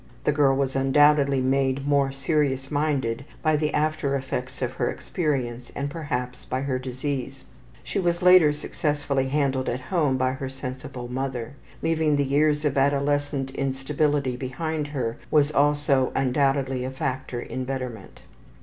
[0.23, 5.71] The girl was undoubtedly made more serious minded by the after effects of her experience
[5.75, 7.45] and perhaps by her disease.
[7.83, 11.53] She was later successfully handled at home by her sensible mother.
[11.83, 18.21] Leaving the years of adolescent instability behind her was also undoubtedly a factor in betterment.